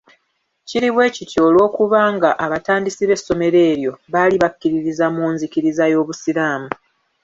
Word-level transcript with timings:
Kiri 0.67 0.89
bwe 0.93 1.05
kityo 1.15 1.39
olw'okuba 1.47 1.99
nga 2.15 2.29
abatandisi 2.45 3.03
b'essomero 3.09 3.57
eryo 3.71 3.91
baali 4.13 4.35
bakkiririza 4.43 5.05
mu 5.15 5.25
nzikiriza 5.33 5.83
y'obusiraamu. 5.91 6.69